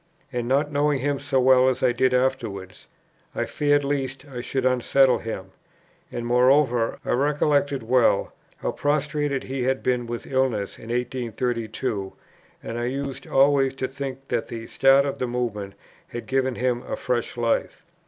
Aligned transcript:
And, 0.33 0.47
not 0.47 0.71
knowing 0.71 0.97
him 0.97 1.19
so 1.19 1.39
well 1.39 1.69
as 1.69 1.83
I 1.83 1.91
did 1.91 2.11
afterwards, 2.11 2.87
I 3.35 3.45
feared 3.45 3.83
lest 3.83 4.25
I 4.25 4.41
should 4.41 4.65
unsettle 4.65 5.19
him. 5.19 5.51
And 6.11 6.25
moreover, 6.25 6.97
I 7.05 7.11
recollected 7.11 7.83
well, 7.83 8.33
how 8.57 8.71
prostrated 8.71 9.43
he 9.43 9.61
had 9.61 9.83
been 9.83 10.07
with 10.07 10.25
illness 10.25 10.79
in 10.79 10.89
1832, 10.89 12.13
and 12.63 12.79
I 12.79 12.85
used 12.85 13.27
always 13.27 13.75
to 13.75 13.87
think 13.87 14.29
that 14.29 14.47
the 14.47 14.65
start 14.65 15.05
of 15.05 15.19
the 15.19 15.27
Movement 15.27 15.75
had 16.07 16.25
given 16.25 16.55
him 16.55 16.81
a 16.81 16.95
fresh 16.95 17.37
life. 17.37 17.85